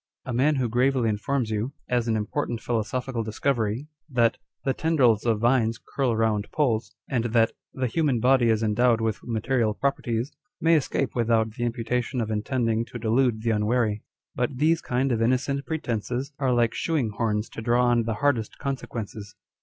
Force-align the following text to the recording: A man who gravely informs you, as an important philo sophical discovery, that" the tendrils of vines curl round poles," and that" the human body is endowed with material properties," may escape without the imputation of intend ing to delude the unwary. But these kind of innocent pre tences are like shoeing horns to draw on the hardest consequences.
A 0.25 0.33
man 0.33 0.55
who 0.55 0.67
gravely 0.67 1.09
informs 1.09 1.51
you, 1.51 1.73
as 1.87 2.07
an 2.07 2.15
important 2.15 2.59
philo 2.59 2.81
sophical 2.81 3.23
discovery, 3.23 3.85
that" 4.09 4.39
the 4.65 4.73
tendrils 4.73 5.27
of 5.27 5.39
vines 5.39 5.77
curl 5.77 6.15
round 6.17 6.51
poles," 6.51 6.95
and 7.07 7.25
that" 7.25 7.51
the 7.75 7.85
human 7.85 8.19
body 8.19 8.49
is 8.49 8.63
endowed 8.63 8.99
with 8.99 9.21
material 9.23 9.75
properties," 9.75 10.31
may 10.59 10.73
escape 10.73 11.13
without 11.13 11.51
the 11.51 11.65
imputation 11.65 12.19
of 12.19 12.31
intend 12.31 12.67
ing 12.67 12.83
to 12.85 12.97
delude 12.97 13.43
the 13.43 13.51
unwary. 13.51 14.01
But 14.33 14.57
these 14.57 14.81
kind 14.81 15.11
of 15.11 15.21
innocent 15.21 15.67
pre 15.67 15.77
tences 15.79 16.31
are 16.39 16.51
like 16.51 16.73
shoeing 16.73 17.11
horns 17.11 17.47
to 17.49 17.61
draw 17.61 17.85
on 17.85 18.01
the 18.05 18.15
hardest 18.15 18.57
consequences. 18.57 19.35